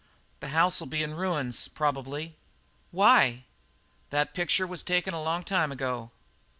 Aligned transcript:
"The 0.39 0.47
house'll 0.47 0.87
be 0.87 1.03
in 1.03 1.13
ruins, 1.13 1.67
probably." 1.67 2.35
"Why?" 2.89 3.43
"That 4.09 4.33
picture 4.33 4.65
was 4.65 4.81
taken 4.81 5.13
a 5.13 5.21
long 5.21 5.43
time 5.43 5.71
ago." 5.71 6.09